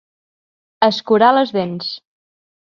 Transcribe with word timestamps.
Escurar 0.87 1.29
les 1.39 1.53
dents. 1.59 1.93